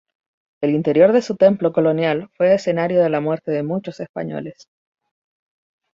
El 0.63 0.71
interior 0.71 1.11
de 1.11 1.21
su 1.21 1.35
Templo 1.35 1.73
colonial 1.73 2.29
fue 2.35 2.51
escenario 2.55 3.03
de 3.03 3.09
la 3.11 3.21
muerte 3.21 3.51
de 3.51 3.61
muchos 3.61 3.99
españoles. 3.99 4.67